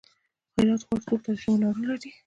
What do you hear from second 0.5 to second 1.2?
هرات ښار څو